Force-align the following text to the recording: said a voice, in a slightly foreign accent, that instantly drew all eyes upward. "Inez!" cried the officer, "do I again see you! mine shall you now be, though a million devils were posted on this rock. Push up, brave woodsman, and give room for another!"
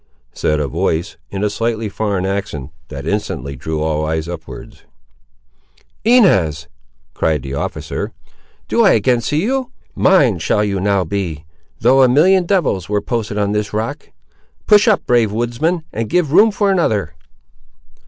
said 0.33 0.59
a 0.59 0.67
voice, 0.67 1.15
in 1.29 1.43
a 1.43 1.47
slightly 1.47 1.87
foreign 1.87 2.25
accent, 2.25 2.71
that 2.87 3.05
instantly 3.05 3.55
drew 3.55 3.83
all 3.83 4.03
eyes 4.03 4.27
upward. 4.27 4.79
"Inez!" 6.03 6.67
cried 7.13 7.43
the 7.43 7.53
officer, 7.53 8.11
"do 8.67 8.83
I 8.83 8.93
again 8.93 9.21
see 9.21 9.43
you! 9.43 9.69
mine 9.93 10.39
shall 10.39 10.63
you 10.63 10.79
now 10.79 11.03
be, 11.03 11.45
though 11.81 12.01
a 12.01 12.09
million 12.09 12.47
devils 12.47 12.89
were 12.89 12.99
posted 12.99 13.37
on 13.37 13.51
this 13.51 13.73
rock. 13.73 14.09
Push 14.65 14.87
up, 14.87 15.05
brave 15.05 15.31
woodsman, 15.31 15.83
and 15.93 16.09
give 16.09 16.31
room 16.31 16.49
for 16.49 16.71
another!" 16.71 17.13